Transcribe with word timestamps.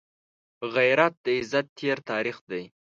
غیرت 0.75 1.13
د 1.25 1.27
عزت 1.39 1.65
تېر 1.79 1.97
تاریخ 2.11 2.37
دی 2.49 2.63